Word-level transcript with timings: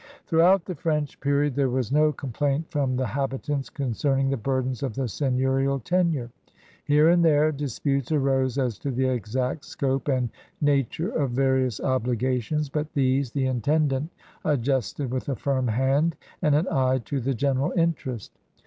Throughout 0.25 0.65
the 0.65 0.73
French 0.73 1.19
period 1.19 1.53
there 1.53 1.69
was 1.69 1.91
no 1.91 2.11
complaint 2.11 2.71
from 2.71 2.95
the 2.95 3.05
habitants 3.05 3.69
concerning 3.69 4.31
the 4.31 4.35
burdens 4.35 4.81
of 4.81 4.95
the 4.95 5.07
seigneurial 5.07 5.79
tenure. 5.79 6.31
Here 6.83 7.07
and 7.09 7.23
there 7.23 7.51
disputes 7.51 8.11
arose 8.11 8.57
as 8.57 8.79
to 8.79 8.89
the 8.89 9.07
exact 9.07 9.63
scope 9.63 10.07
and 10.07 10.31
nature 10.59 11.11
of 11.11 11.29
various 11.33 11.79
obligations, 11.79 12.67
but 12.67 12.91
these 12.93 13.29
the 13.29 13.45
intend 13.45 13.93
ant 13.93 14.09
adjusted 14.43 15.11
with 15.11 15.29
a 15.29 15.35
firm 15.35 15.67
hand 15.67 16.15
and 16.41 16.55
an 16.55 16.67
eye 16.71 17.03
to 17.05 17.19
the 17.19 17.35
general 17.35 17.71
interest. 17.73 18.31